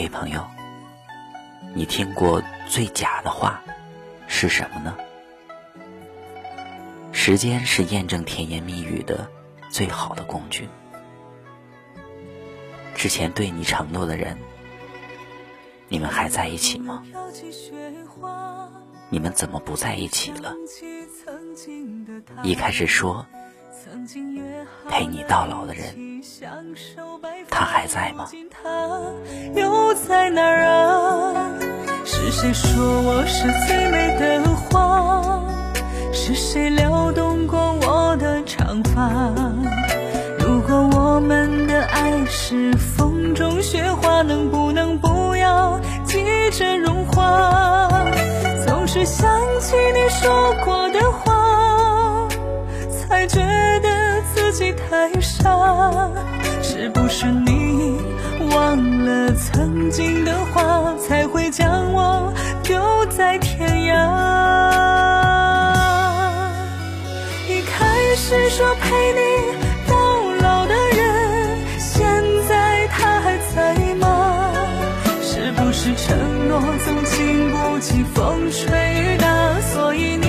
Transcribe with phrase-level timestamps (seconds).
[0.00, 0.46] 嘿，朋友，
[1.74, 3.60] 你听过最假的话
[4.28, 4.96] 是什么呢？
[7.10, 9.28] 时间是验证甜言蜜语的
[9.68, 10.68] 最好的工具。
[12.94, 14.38] 之前对你承诺的人，
[15.88, 17.02] 你们还在一起吗？
[19.10, 20.54] 你们怎么不在一起了？
[22.44, 23.26] 一开始说
[24.88, 26.07] 陪你到老的人。
[27.50, 28.28] 他还在吗？
[29.54, 31.50] 又在哪儿啊？
[32.04, 35.42] 是谁说我是最美的花？
[36.12, 39.32] 是谁撩动过我的长发？
[40.38, 47.88] 如果我们的爱是风中雪花，能不能不要急着融化？
[48.66, 49.28] 总是想
[49.60, 51.00] 起你说过的
[54.58, 55.48] 己太傻。
[56.60, 57.96] 是不是你
[58.52, 62.32] 忘了曾经的话，才会将我
[62.64, 63.94] 丢在天涯？
[67.48, 69.20] 一开始说陪你
[69.86, 69.94] 到
[70.42, 70.98] 老的人，
[71.78, 72.04] 现
[72.48, 74.52] 在他还在吗？
[75.22, 78.66] 是不是承诺总经不起风吹
[79.02, 80.27] 雨打，所以你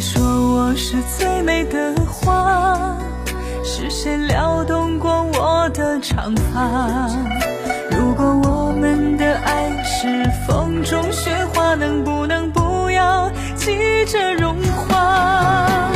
[0.00, 2.96] 说我是最美的花？
[3.62, 7.10] 是谁撩动过我的长发？
[7.90, 13.76] 如果我们的爱是风中雪花，能不能不要急
[14.06, 15.90] 着融化？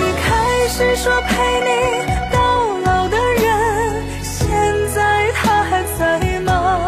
[0.00, 2.38] 一开始说陪你到
[2.84, 4.50] 老的人，现
[4.94, 6.78] 在他还在吗？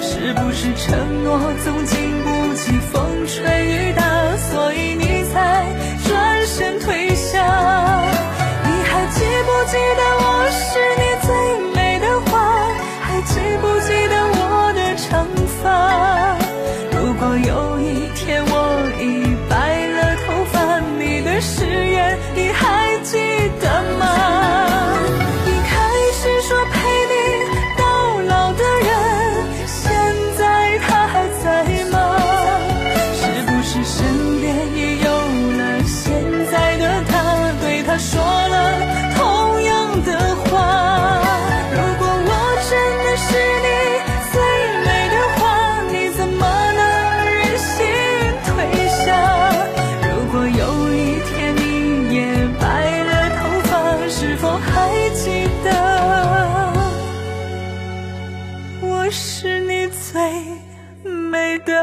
[0.00, 1.84] 是不是承诺总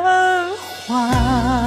[0.02, 0.47] 的
[0.88, 1.67] 话？